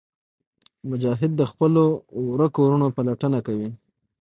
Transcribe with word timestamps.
مجاهد 0.89 1.31
د 1.35 1.41
خپلو 1.51 1.83
ورکو 2.31 2.59
وروڼو 2.63 2.87
پلټنه 2.95 3.39
کوي. 3.47 3.69